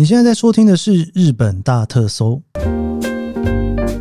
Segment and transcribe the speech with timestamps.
[0.00, 2.40] 你现在在收听的是《日本大特搜》。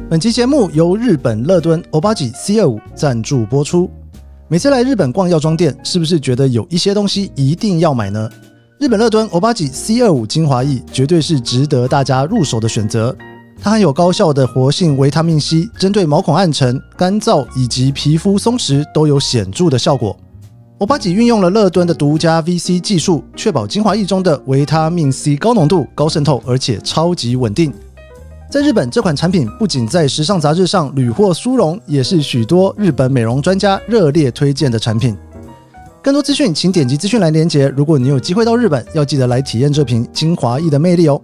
[0.10, 3.92] 本期节目由日本乐敦欧巴吉 C 二五赞助播出。
[4.48, 8.30] 每次来日本逛药妆店，是不是觉得有一些东西一定要买呢？
[8.80, 13.14] 日本乐敦欧巴吉 C 二五精华液绝对是值得大家入手的选择。
[13.62, 20.18] 它含有高效的活性维他命 C，针对毛孔暗沉、干燥以及皮肤松弛都有显著的效果。
[20.80, 27.74] 欧巴吉运用了乐敦的独家 VC 技术，确保精华液中的维他命 C 高浓度、高渗透，而且超级稳定。
[28.50, 35.18] 在日本，这款产品不仅在时尚杂志上屡获殊荣，也是许多日本美容专家热烈推荐的产品。
[36.02, 37.68] 更多资讯，请点击资讯栏链接。
[37.76, 41.22] 如果你有机会到日本，要记得来体验这瓶精华液的魅力哦。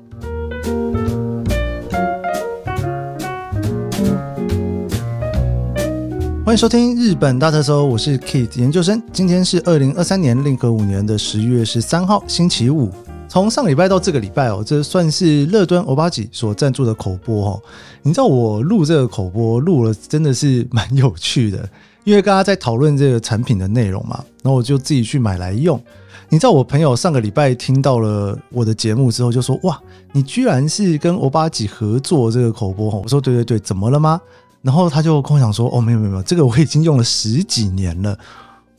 [6.45, 9.01] 欢迎收听日本大特搜，我是 Kate 研究生。
[9.11, 12.91] 今天是二零二三年令和五年的十一月十三号，星期五。
[13.27, 17.61] 从上礼拜到这个礼拜哦，这算是乐敦欧巴吉所赞助的口播哦。
[18.03, 21.67] 你知道我录这个口播录了，真的是蛮有趣的，
[22.03, 25.81] 因为刚刚在讨论这个产品的内容嘛，然后我就自己去买来用。
[26.29, 34.21] 你知道我朋友上个礼拜听到了我的节目之后，就说：“哇，你居然是跟欧巴吉合作这个口播哦！”我说：“对对对，怎么了吗？”
[34.65, 38.17] 然后他就跟我讲说：“哦，没有没有没有，这个我已经用了十几年了。”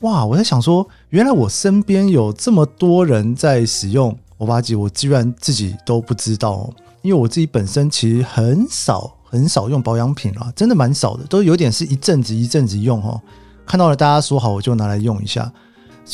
[0.01, 6.69] 哇，我在想说，原来我身边有这么多人在使用欧巴吉，我居然自己都不知道。
[7.03, 13.21] 因为我自己本身其实很少很少用保养品啦，真的蛮少的，都有点是一阵子一阵子用哦。
[13.65, 15.51] 看到了大家说好，我就拿来用一下。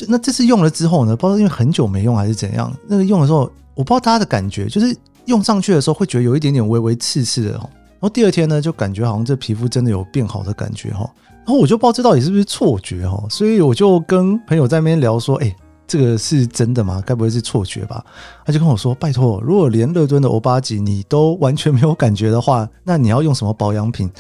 [0.07, 7.71] 那这次用了之后呢，不知道因为很久没用还是怎样，那个用的时候，我不知道大家的感觉，就是用上去的时候会觉得有一点点微微刺刺的哦。
[8.03, 11.09] 然后第二天呢，就感觉好像这皮肤真的有变好的感觉哈。
[11.45, 15.55] 然后我就不知道这到底是不是错觉哈，所以我就跟朋友在那边聊说，哎，
[15.87, 17.01] 这个是真的吗？
[17.07, 18.05] 该不会是错觉吧？
[18.45, 24.11] 他就跟我说，拜托，如果连乐敦的欧巴吉你都完全没有感觉的话，那你要用什么保养品？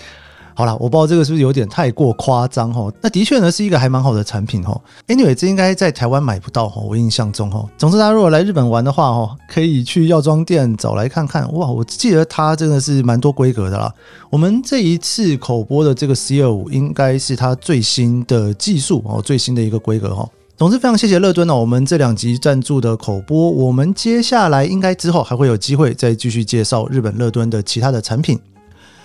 [0.54, 2.90] 好了，我不知道这个是不是有点太过夸张哈。
[3.00, 4.78] 那的确呢是一个还蛮好的产品哈。
[5.08, 7.64] Anyway，这应该在台湾买不到哈，我印象中哈。
[7.78, 11.50] 总之，大家如果来日本玩的话哈，可以去药妆店找来看看。
[11.54, 13.92] 哇，我记得它真的是蛮多规格的啦。
[14.30, 20.28] 我们这一次口播的这个 C 二五应该是它最新的技术哦，最新的一个规格哈。
[20.56, 28.38] 总之，非常谢谢乐敦哦，我们这两集赞助的口播，我们接下来应该之后还会有机会再继续介绍日本乐敦的其他的产品。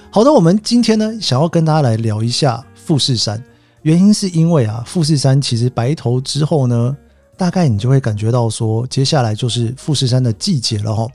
[0.09, 3.41] 好的，我们今天呢，想要跟大家来聊一下富士山。
[3.83, 6.95] 原因是因为啊，富士山其实白头之后呢，
[7.37, 11.07] 大概你就会感觉到说，接下来就是富士山的季节了哈。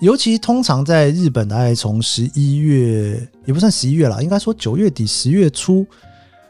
[0.00, 5.84] 尤其通常在日本，大概从十一月也不算十一月了，应该说九月底十月初，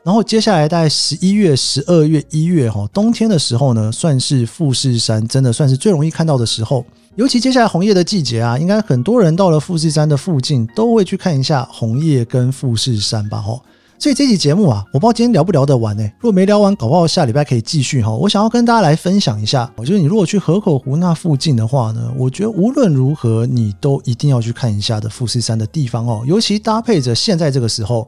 [0.04, 6.84] 然后接下来大概十一月、十二月、一月哈，冬天的时候呢，算是富士山真的算是最容易看到的时候。
[7.16, 13.62] 尤其接下来红叶的季节啊，应该很多人到了富士山的附近都会去看一下红叶跟富士山吧，吼。
[13.98, 16.02] 所以这期节目啊，我不知道今天聊不聊得完呢？
[16.20, 18.10] 如果没聊完，搞不好下礼拜可以继续哈。
[18.10, 26.22] 我想要跟大家来分享一下，我觉得你如果去河口湖那附近的话呢，我觉得无论如何你都一定要去看一下的富士山的地方哦。
[26.26, 28.06] 尤其搭配着现在这个时候，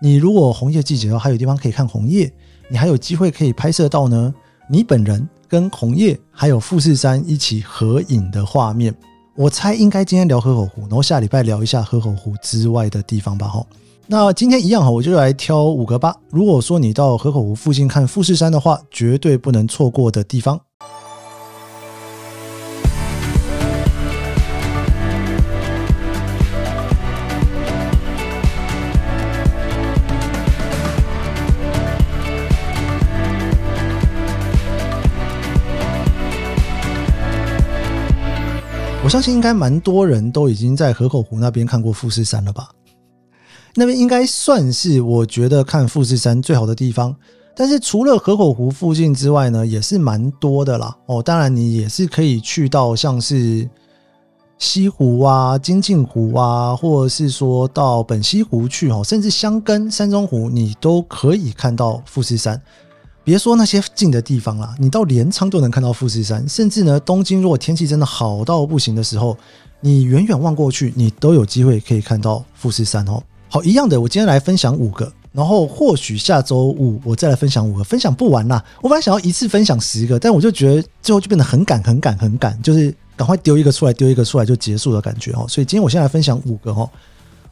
[0.00, 2.32] 你如果红叶季节的话，还有地方可以看红叶，
[2.68, 4.32] 你还有机会可以拍摄到呢，
[4.70, 5.28] 你本人。
[5.54, 8.92] 跟红叶还有富士山一起合影的画面，
[9.36, 13.46] 我猜应该今天聊河口湖，然后下礼拜聊一下河口湖之外的地方吧。
[13.46, 13.64] 哈，
[14.08, 16.12] 那今天一样哈，我就来挑五个吧。
[16.28, 20.60] 如果说你到河口湖附近看富士山的话，绝对不能错过的地方。
[39.04, 42.70] 我相信应该蛮多人都已经在河口湖那边看过富士山了吧？
[43.74, 47.14] 那边应该算是我觉得看富士山最好的地方。
[47.54, 50.96] 但是除了河口湖附近之外呢，也是蛮多的啦。
[51.04, 53.68] 哦，当然你也是可以去到像是
[54.56, 62.58] 西湖啊、金镜湖啊，或者是说到本溪湖去哦，甚至香根、山中湖，你都可以看到富士山。
[63.24, 69.34] 别说那些近的地方啦，你到镰仓都能看到富士山，甚至呢，东京如果天气真的好到不行的时候，
[69.80, 73.22] 你远远望过去，你都有机会可以看到富士山哦。
[73.48, 78.62] 好，一样的，我今天来分享五个，然后或许下周五我再来分享五个，分享不完啦。
[78.82, 85.46] 我本来想要一次分享十个，但我就觉得最后就变得很赶、很赶、很赶，就是赶快丢一个出来，丢一个出来就结束的感觉哦。
[85.48, 86.90] 所以今天我先来分享五个哦。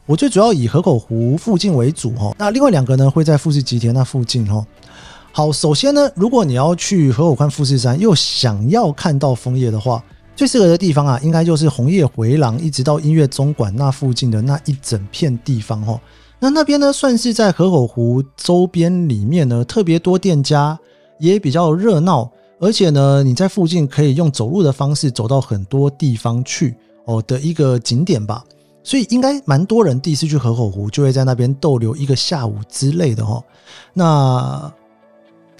[0.05, 4.65] 我最主要以河口湖附近为主哦，那另外两个呢会在富士吉田那附近哦。
[5.35, 10.03] 好，首先呢，如果你要去河口看富士山，又想要看到枫叶的话，
[10.35, 15.99] 最适合的地方啊，应该就是红叶回廊一直到音乐中馆那附近的那一整片地方哦。
[16.37, 20.79] 那那边呢，算是在河口湖周边里面呢，特别多店家，
[21.17, 26.75] 也比较热闹，而且呢，你在附近可以用走路的方式走到很多地方去
[27.05, 28.45] 哦的一个景点吧。
[28.83, 33.43] 所以应该蛮多人第一次去河口湖，就会在那边逗留一个下午之类的哦。
[33.93, 34.71] 那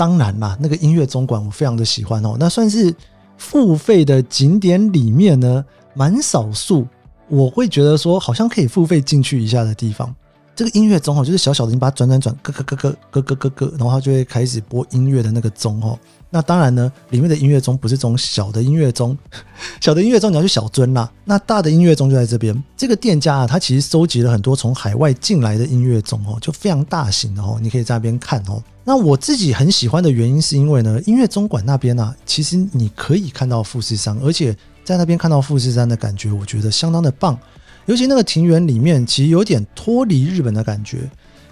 [0.03, 2.35] 当然啦，那个音乐中馆我非常的喜欢哦。
[2.37, 2.93] 那算是
[3.37, 5.63] 付费的景点里面呢，
[5.93, 6.85] 蛮少数
[7.29, 10.13] 我会觉得说好像可以付费进去一下的地方。
[10.53, 15.97] 这个音乐钟哦，就是小小的，你把它转转转，咯咯咯咯咯咯咯咯，然后它就会开始播音乐的那个钟哦。
[16.29, 19.17] 那当然呢，里面的音乐钟不是这种小的音乐钟，
[19.79, 21.09] 小的音乐钟你要去小樽啦。
[21.23, 22.61] 那大的音乐钟就在这边。
[22.75, 28.61] 这个店家啊，他其实收集了很多从海外进来的音乐钟哦，就非常大型的哦，你可以在那边看哦。
[28.85, 37.37] 那我自己很喜欢的原因是因为呢，音乐中馆那边呢，其实你可以看到富士山，而且在那边看到富士山的感觉，我觉得相当的棒。
[37.85, 41.09] 尤其那个庭园里面，其实有点脱离日本的感觉，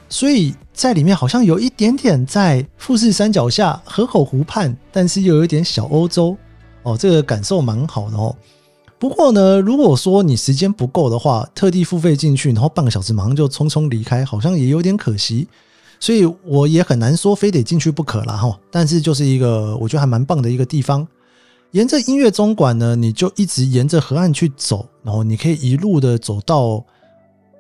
[0.10, 6.36] 所以在里面好像有一点点在富士山脚下河口湖畔，但是又有一点小欧洲
[6.84, 8.36] 哦，这个感受蛮好的哦。
[9.00, 15.48] 不过呢，如果说你时间不够的话，特地付费进去，然后半个小时马上就匆匆离开，好像也有点可惜。
[16.02, 18.60] 所以我也很难说非得进去不可了哈。
[18.70, 21.08] 但是就是一个我觉得还蛮棒的一个地方。
[21.72, 26.84] 沿着音乐中馆呢，你就一直沿着河岸去走，然后你可以一路的走到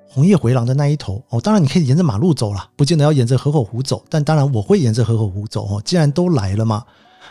[0.09, 1.39] 红叶回廊的那一头哦。
[1.39, 4.03] 当然，你可以沿着马路走了，不见得要沿着河口湖走。
[4.09, 5.81] 但当然，我会沿着河口湖走哦。
[5.85, 6.83] 既然都来了嘛，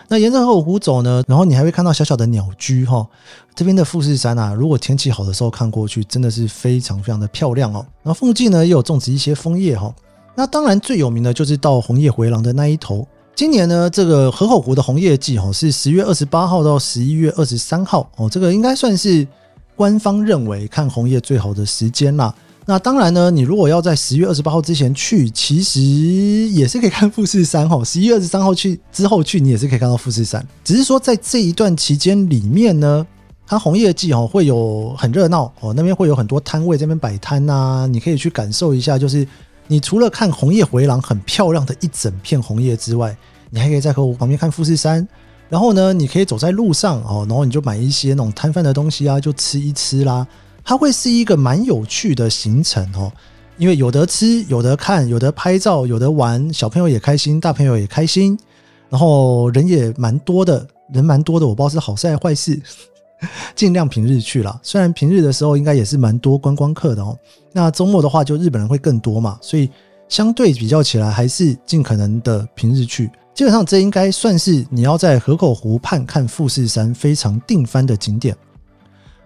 [0.09, 3.07] 那沿着河口湖走呢，然后你还会看到小小的鸟居哈。
[3.55, 7.85] 这边的富士山啊，如果天气好的时候看过去，真的是非常非常的漂亮哦。
[8.03, 9.95] 然后附近呢也有种植一些枫叶哈。
[10.35, 13.07] 那当然最有名的就是到红叶回廊的那一头。
[13.35, 19.27] 今年呢，这个河口湖的红叶季哦，是十月二十八号到十一月二十三号哦，这个应该算是
[19.75, 22.35] 官方认为看红叶最好的时间啦。
[22.67, 27.83] 那当然呢，你如果要在十月二十八号之前去，其实也是可以看富士山哈。
[27.83, 30.47] 十一月二十三号去之后去，你也是可以看到富士山。
[30.63, 33.05] 只是说在这一段期间里面呢，
[33.47, 39.27] 它红叶季哦会有很热闹哦，那边会有很多摊位这边摆摊呐，你可以去感受一下，就是
[39.71, 43.17] 你除了看红叶回廊很漂亮的一整片红叶之外。
[43.53, 45.05] 你还可以在河湖旁边看富士山，
[45.49, 50.25] 然后呢，你可以走在路上哦，然后你就买一些那种摊贩的东西啊，就吃一吃啦。
[50.65, 53.11] 它会是一个蛮有趣的行程哦，
[53.59, 58.39] 因为有得吃，有得看，有得拍照，有得玩，小朋友也开心，大朋友也开心，
[58.89, 62.63] 然后人也蛮多的，人蛮多的，我不知道是好事还是坏事，
[63.55, 64.59] 尽量平日去了。
[64.63, 67.17] 虽然平日的时候应该也是蛮多观光客的哦，
[67.53, 69.69] 那周末的话就日本人会更多嘛，所以
[70.09, 73.11] 相对比较起来，还是尽可能的平日去。
[73.33, 78.37] 基本上，这应该算是你要在河口湖畔看富士山非常定番的景点。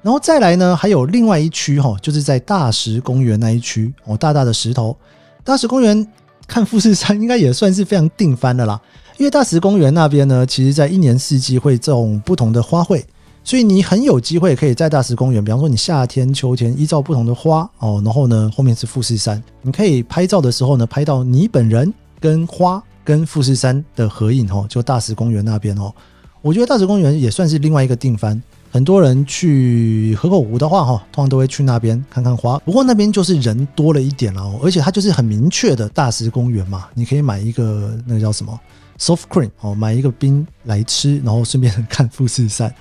[0.03, 4.97] 然后再来呢，还有另外一区哈，就是在大石公园那一区哦，大大的石头。
[5.43, 6.07] 大石公园
[6.47, 8.81] 看富士山应该也算是非常定番的啦。
[9.17, 13.03] 因为大石公园那边呢，其实在一年四季会种不同的花卉，
[13.45, 22.83] 所以你很有机会可以在大石公园，比方说你夏天、秋天依照不同的花哦，然后呢后面是富士山，你可以拍照的时候呢，拍到你本人跟花。
[23.07, 25.93] 跟富士山的合影哦，就大石公园那边哦，
[26.41, 28.43] 我觉得大石公园也算是另外一个定番。
[28.71, 32.59] 很多人去河口湖的话哈，通常都会去那边看看花。
[32.61, 38.59] 不过那边就是人多了一点了，而且它就是很明确的大石公园嘛，你可以买一个那个叫什么
[38.99, 42.75] soft cream 哦，买一个冰来吃，然后顺便看富士山。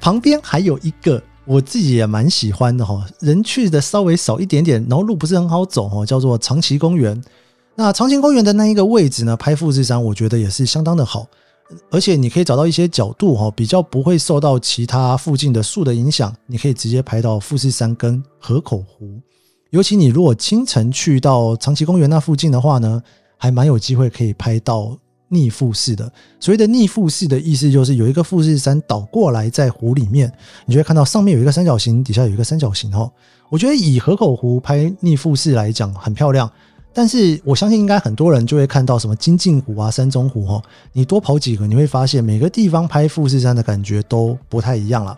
[0.00, 7.20] 旁边还有一个我自己也蛮喜欢的哈，人去的稍微少一点点，然后路不是很好走哦，叫做长崎公园。
[7.74, 11.26] 那长崎公园的那一个位置呢，拍富士山，我觉得也是相当的好，
[11.90, 19.20] 而且你可以找到一些角度哈，比较不会受到其他附近的树的影响，你可以直接拍到富士山跟河口湖。
[19.70, 23.02] 尤其你如果清晨去到长崎公园那附近的话呢，
[23.36, 24.96] 还蛮有机会可以拍到
[25.30, 26.12] 逆富士的。
[26.38, 30.30] 所谓的逆富士的意思就是有一个富士山倒过来在湖里面，
[30.66, 33.10] 你就会看到上面有一个三角形，底下有一个三角形哈。
[33.48, 36.48] 我觉得以河口湖拍逆富士来讲，很漂亮。
[36.92, 40.62] 但是我相信，应该很多人就会看到什么金镜湖啊、山中湖哦。
[40.92, 45.16] 你多跑几个，你会发现每个地方拍富士山的感觉都不太一样了。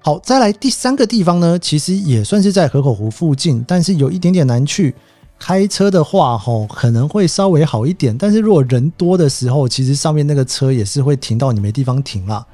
[0.00, 4.94] 好，再来第三个地方呢，其实也算是在河口湖附近，但是有一点点难去。
[5.40, 8.16] 开车的话，吼可能会稍微好一点。
[8.16, 12.46] 但是如果人多的时候，其实上面那个车也是会停到你没地方停了。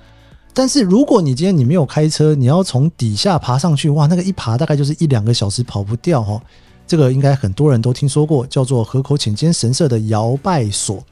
[0.55, 6.40] 但是如果你今天你没有开车，你要从底下爬上去，哇，那个一爬大概就是一两个小时，跑不掉哈。
[6.87, 11.05] 这个应该很多人都听说过，叫做河口浅间神社的摇拜所。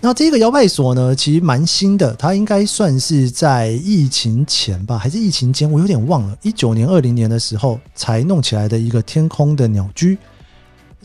[0.00, 6.38] 那这个摇摆所呢，其实蛮新的，它应该算是在疫情前吧，还是疫情间，我有点忘了。
[6.42, 10.16] 一九年、二零年的时候才弄起来的一个天空的鸟居，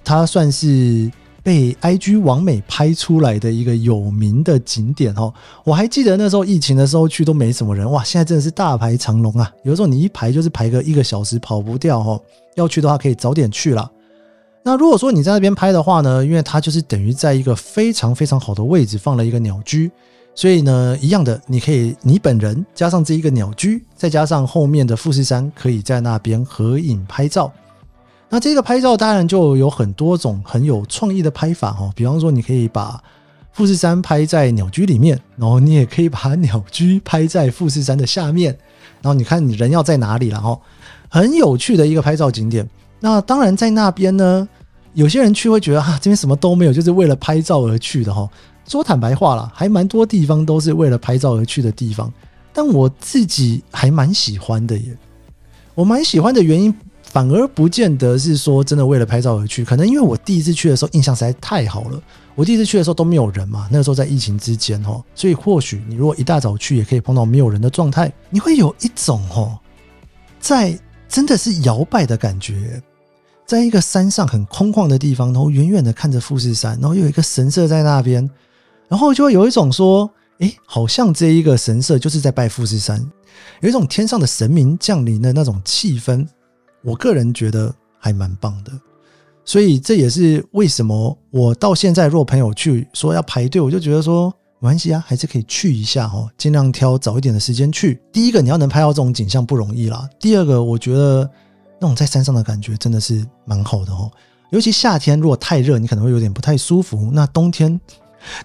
[0.04, 5.34] 它算是被 IG 网美拍出来的一个有名的景点哦。
[5.64, 9.52] 我还记得那时候疫情的时候去都没什么人，哇，现在真的是大排长龙啊！
[9.64, 12.22] 有时候你一排就是排个一个小时，跑不掉哦。
[12.56, 13.90] 要去的话可以早点去了。
[14.64, 19.92] 那如果说你在那边拍的话呢，因为它就是等于在一个非常非常好的位置放了一个鸟居，
[20.34, 27.52] 所以呢，一样的，你可以你本人加上这一个鸟居，再加上后面的富士山，可以在那边合影拍照。
[28.34, 33.00] 那这个拍照当然就有很多种很有创意的拍法哦，比方说你可以把
[33.52, 38.58] 富士山拍在鸟居里面，然后你也可以把鸟居拍在富士山的下面，
[39.04, 40.60] 然后你看你人要在哪里了哦，
[41.10, 42.68] 很有趣的一个拍照景点。
[43.02, 44.50] 那当然，在那边呢，
[44.96, 48.28] 有些人去会觉得哈，这边什么都没有，就是为了拍照而去的哈。
[48.68, 52.12] 说坦白话了，还蛮多地方都是为了拍照而去的地方。
[52.52, 54.98] 但我自己还蛮喜欢的耶。
[55.76, 56.74] 我蛮喜欢的原因，
[57.14, 62.02] 反而不见得是说真的为了拍照而去，可能因为我第一次去的时候印象实在太好了。
[62.34, 69.60] 我第一次去的时候都没有人嘛，那个时候在疫情之间哈，所以或许你如果一大早去，也可以碰到没有人的状态，你会有一种哈，
[70.40, 70.76] 在
[71.08, 72.82] 真的是摇摆的感觉。
[73.46, 78.28] 在一个山上很空旷的地方，然后远远的看着富士山，然后有一个神社在那边，
[78.88, 83.00] 然后就会有一种说，哎，好像这一个神社就是在拜富士山，
[83.62, 86.26] 有一种天上的神明降临的那种气氛。
[86.84, 88.72] 我个人觉得还蛮棒的，
[89.46, 98.00] 所以这也是为什么我到现在，若朋友去说要排队，我就觉得说没关系啊，还是可以去一下哦，尽量挑早一点的时间去。
[98.12, 101.30] 第一个，你要能拍到这种景象不容易啦；第二个，我觉得。
[101.82, 104.10] 那种在山上的感觉真的是蛮好的哦，
[104.52, 107.10] 尤其夏天如果太热，你可能会有点不太舒服。
[107.12, 107.78] 那冬天，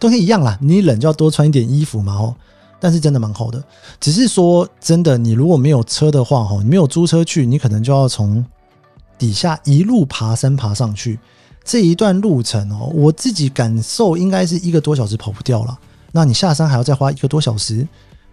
[0.01, 2.35] 冬天一样啦，你冷就要多穿一点衣服嘛哦。
[2.81, 3.63] 但是真的蛮好的，
[4.01, 8.45] 只是说真的，你如果没有车的话哈，你没有租车去，你可能就要从
[9.19, 11.19] 底下一路爬山爬上去。
[11.65, 15.79] 这一段路程哦，我自己感受应该是一个多小时跑不掉了。
[16.13, 17.87] 那你下山还要再花一个多小时。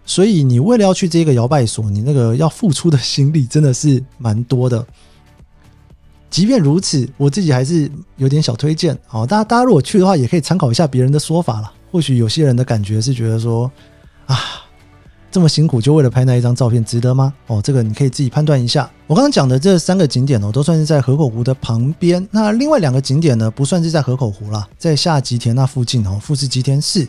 [0.08, 4.86] 所以你为了要去这个摇摆所，你那个要付出的心力真的是蛮多的。
[6.30, 8.96] 即便如此，我自己还是有点小推荐。
[9.06, 11.72] 好，大家大家如果去的话，也可以参考一下别人的说法了。
[11.90, 13.68] 或许有些人的感觉是觉得说，
[14.26, 14.38] 啊，
[15.30, 17.32] 这么辛苦就为了拍那一张照片，值得吗？
[17.46, 18.90] 哦，这个你可以自己判断一下。
[19.06, 22.26] 我刚刚讲的这三个景点哦，都算是在河口湖的旁边。
[22.30, 27.06] 那另外两个景点呢，不算是在河口湖啦，在下吉田那附近哦，富士吉田市。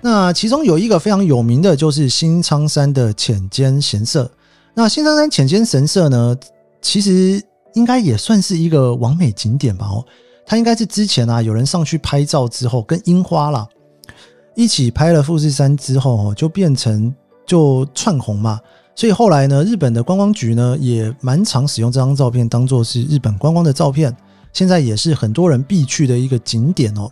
[0.00, 4.30] 那其中有一个非常有名的，就是新仓山的浅间神社。
[4.74, 6.36] 那新仓山浅间神社呢，
[6.80, 7.40] 其实
[7.74, 9.86] 应该也算是一个完美景点吧？
[9.86, 10.04] 哦，
[10.44, 13.66] 它应该是之前啊，有人上去拍照之后，跟樱花啦
[14.54, 17.14] 一起拍了富士山之后，就变成
[17.46, 18.60] 就窜红嘛。
[18.94, 24.14] 所以后来呢，日本的观光局呢，也蛮常使用这张照片当做是日本观光的照片。
[24.52, 27.10] 现在也是很多人必去的一个景点哦。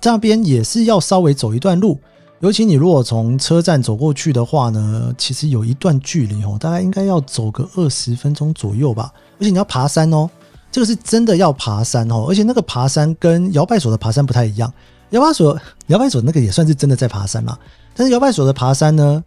[0.00, 1.96] 这边也是要稍微走一段路。
[2.40, 9.12] 尤其你如果从车站走过去的话呢，其实有一段距离哦，大概应该要走个二十分钟左右吧。
[9.38, 10.28] 而且你要爬山哦，
[10.72, 12.24] 这个是真的要爬山哦。
[12.28, 14.72] 而且那个爬山跟摇摆所的爬山不太一样，
[15.10, 17.58] 摇摆所摇摆所那个也算是真的在爬山啦。
[17.94, 19.22] 但是摇摆所的爬山呢，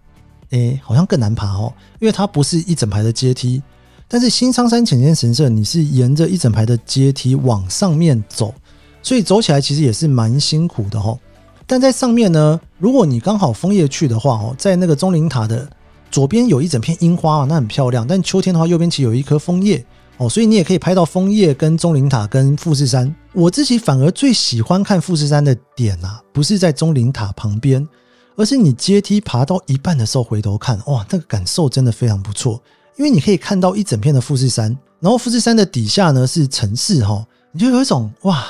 [0.49, 3.61] 诶，好像更难爬哦，因为它不是一整排的阶梯。
[4.07, 8.53] 但是新仓山浅间神社，你是沿着一整排的阶梯往上面走，
[9.01, 11.17] 所以走起来其实也是蛮辛苦的哦。
[11.65, 15.67] 但在上面呢，如果你刚好枫叶去的话哦，在那个钟灵塔的
[16.11, 18.05] 左边有一整片樱花啊，那很漂亮。
[18.05, 19.83] 但秋天的话，右边其实有一棵枫叶
[20.17, 23.13] 哦，所以你也可以拍到枫叶跟钟灵塔跟富士山。
[23.33, 27.87] 我自己反而最喜欢看富士山的点啊，不是在钟灵塔旁边，
[28.35, 32.61] 而是你阶梯爬到一半的时候回头看，哇，那个感受真的非常不错，
[32.95, 38.45] 因为你可以看到一整片的富士山，然后富士山的底下呢是城市哈，你就有一种哇，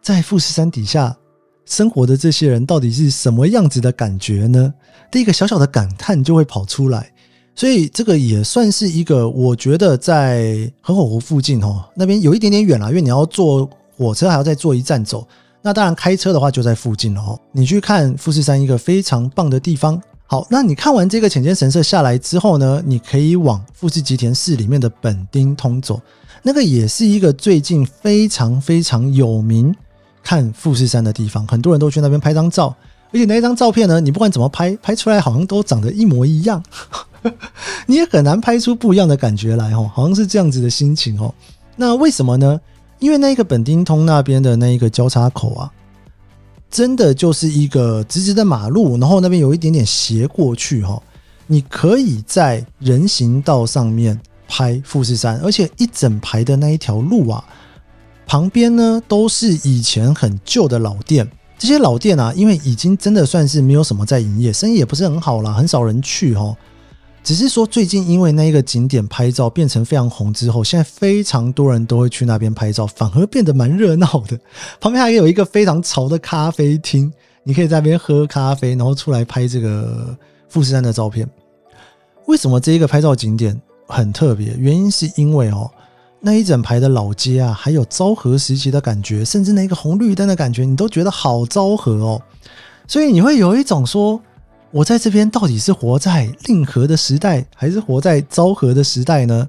[0.00, 1.16] 在富士山底下。
[1.70, 4.72] 生活的这些人到底是什么样子的感觉呢？
[5.12, 7.12] 第一个小小的感叹就会跑出来，
[7.54, 15.26] 所以这个也算是一个，我觉得在河口湖附近哦，那边有一点点远了，因为你要坐火车还要再坐一站走。
[15.60, 17.38] 那当然开车的话就在附近了哦。
[17.52, 20.00] 你去看富士山一个非常棒的地方。
[20.30, 26.00] 好，那你看完这个浅间神社下来之后呢，你可以往富士吉田市里面的本町通走，
[26.42, 29.74] 那个也是一个最近非常非常有名。
[30.22, 32.76] 看富士山的地方，很多人都去那边拍张照，
[33.10, 36.62] 而且那一张照片呢，你不管怎么拍，拍出来好像都长得一模一样，
[37.86, 41.34] 你也很难拍出不一样的感觉来哦，好像是这样子的心情哦。
[41.74, 42.60] 那为什么呢？
[42.98, 45.72] 因为那个本町通那边的那一个交叉口啊，
[46.70, 51.02] 真的就是一个直直的马路，然后那边有一点点斜过去哈。
[51.46, 57.42] 你可以在人行道上面拍富士山，而且一整排的那一条路啊，
[58.26, 61.26] 旁边呢都是以前很旧的老店。
[61.58, 66.56] 这些老店啊，因为已经真的算是没有什么在营业，生意也不是很好啦，很少人去哦。
[67.28, 74.40] 只是说最近因为那一个景点拍照变成非常红之后，现在非常多人都会去那边拍照，反而变得蛮热闹的。
[74.80, 80.16] 旁边还有一个非常潮的咖啡厅，你可以在那边喝咖啡，然后出来拍这个
[80.48, 81.28] 富士山的照片。
[82.28, 84.54] 为什么这一个拍照景点很特别？
[84.56, 85.70] 原因是因为哦，
[86.20, 92.22] 那一整排的老街啊，还有昭和时期的感觉，甚至那个红绿灯的感觉，你都觉得好昭和哦。
[92.86, 94.18] 所以你会有一种说，
[94.70, 99.48] 我在这边到底是活在令和的时代，还是活在昭和的时代呢？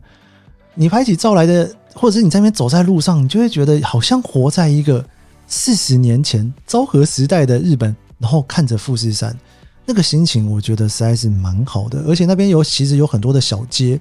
[0.75, 5.05] 你拍起照来的，或者是你在那边走在路上，你就会觉得好像活在一个
[5.45, 9.37] 四十年前昭和时代的日本，然后看着富士山。
[9.85, 13.99] 那个心情，我觉得实在是蛮好的，而且那边有其实有很多的小街。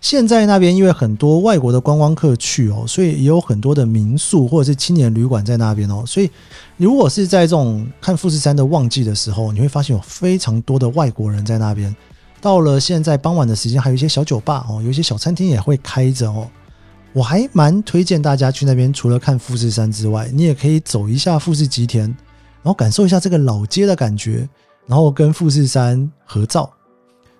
[0.00, 6.04] 现在那边因为很多外国的观光客去哦，所以也有很多的民宿或者是青年旅馆在那边哦。
[6.06, 6.30] 所以
[6.76, 11.94] 如果是在这种看富士山的旺季的时候，你会发现有非常多的外国人在那边。
[12.40, 16.48] 到了现在傍晚的时间，还有一些小酒吧哦，有一些小餐厅也会开着哦。
[17.12, 24.48] 我还蛮推荐大家去那边，除了看富士山之外，你也可以走一下富士吉田，然后感受一下这个老街的感觉。
[24.86, 26.72] 然后跟富士山合照。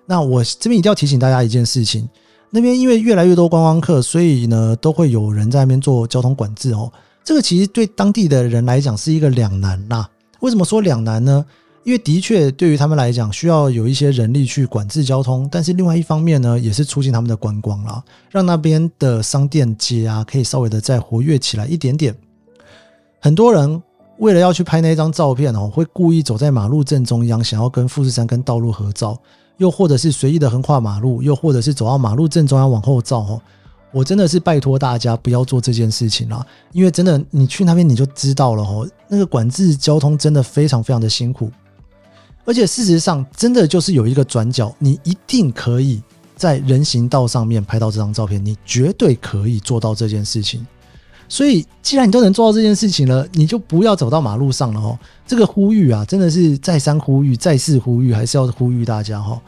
[0.05, 2.07] 那我这边一定要提醒大家一件事情：
[2.49, 6.91] 那边因为越来越多观光客，所以呢都会有人在那边做交通管制哦。
[7.23, 10.09] 这个其实对当地的人来讲是一个两难啦。
[10.39, 11.45] 为什么说两难呢？
[11.83, 22.15] 因为的确对于他们来讲需要有一些人力去管制交通，但是另外一方面呢，也是促进他们的观光啦，让那边的商店街啊可以稍微的再活跃起来一点点。
[23.19, 23.81] 很多人。
[24.19, 29.17] 为了要去拍那张照片哦，会故意走在马路正中央，想要跟富士山跟道路合照，
[29.59, 33.39] 又或者是随意的横跨马路，又或者是走到马路正中央往后照哦。
[33.91, 41.51] 我真的是拜托大家不要做这件事情啦，因为真的你去那边你就知道了哦，那个管制交通真的非常非常的辛苦，
[42.45, 46.03] 而且事实上真的就是有一个转角，你一定可以
[46.35, 50.65] 在人行道上面拍到这张照片，你绝对可以做到这件事情。
[51.29, 54.97] 所以，既然你都能做到这件事情了，你就不要走到马路上了哦。
[55.27, 59.39] 这个呼吁啊，真的是再三呼吁、再次呼吁，还是要呼吁大家哈。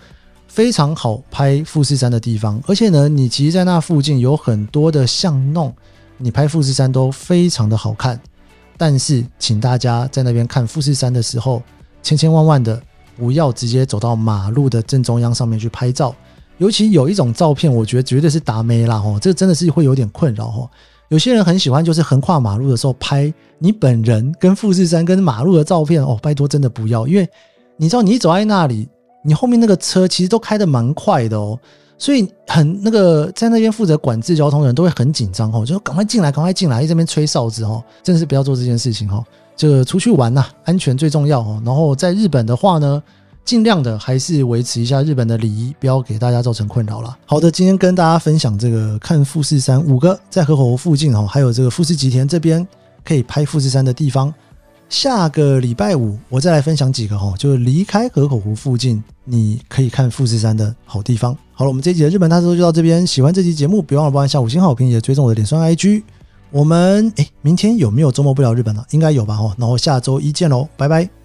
[0.48, 5.74] 非常好拍富士山的地方，而且呢，你其实在那附近有很多的巷弄，
[6.17, 8.20] 你拍富士山都非常的好看。
[8.78, 11.63] 但是，请大家在那边看富士山的时候，
[12.04, 12.80] 千千万万的
[13.17, 16.13] 不要直接走到马路的正中央上面去拍照。
[16.58, 20.70] 尤其有一种照片，我觉得绝对是达妹啦哦，这真的是会有点困扰哦。
[21.12, 26.17] 有些人很喜欢，就是横跨马路的时候拍你本人跟富士山跟马路的照片哦。
[26.21, 27.30] 拜托，真的不要，因为
[27.76, 28.88] 你知道，你走在那里，
[29.21, 31.60] 你后面那个车其实都开的蛮快的哦，
[31.97, 39.21] 所以很那个在那边负责管制交通的人都会很紧张哦，就赶快进来，赶快进来，一这边吹哨子哦，真的是不要做这件事情哦。
[39.58, 41.62] 就出去玩呐，安全最重要哦。
[41.65, 43.04] 然后在日本的话呢。
[43.43, 47.17] 尽量的还是维持一下日本的礼仪，不要给大家造成困扰了。
[47.25, 52.65] 好的，今天跟大家分享这个看富士山五个在河口湖附近哦，还有这个富士吉田这边
[53.04, 54.34] 可以拍富士山的地方。
[54.88, 61.36] 下个礼拜五我再来分享几个哈，就是离开河口湖附近你可以看富士山的好地方。
[61.54, 63.08] 好了，我们这集的日本大说就到这边。
[63.08, 66.04] 喜欢这期节目，别忘了帮一下五星好评，也追踪我的脸书 IG。
[66.51, 68.84] 我们诶，明天有没有周末不聊日本呢？
[68.91, 69.56] 应该有吧哈。
[69.58, 71.20] 然后下周一见喽，拜拜。